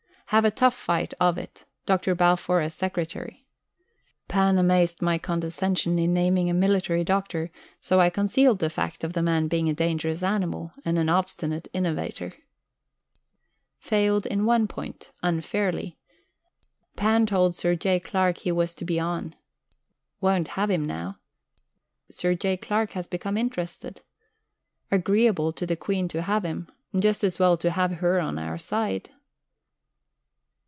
[0.33, 2.15] Have a tough fight of it: Dr.
[2.15, 3.45] Balfour as Secretary.
[4.29, 9.03] Pan amazed at my condescension in naming a Military Doctor; so I concealed the fact
[9.03, 12.33] of the man being a dangerous animal and obstinate innovator.
[13.79, 15.11] Failed in one point.
[15.21, 15.97] Unfairly.
[16.95, 17.99] Pan told Sir J.
[17.99, 19.35] Clark he was to be on.
[20.21, 21.17] Won't have him now.
[22.09, 22.55] Sir J.
[22.55, 24.01] Clark has become interested.
[24.91, 28.57] Agreeable to the Queen to have him just as well to have Her on our
[28.57, 29.09] side....